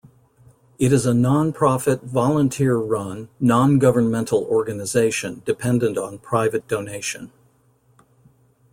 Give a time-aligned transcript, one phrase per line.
[0.79, 7.31] It is a non-profit volunteer-run, non-governmental organisation dependent on private donation.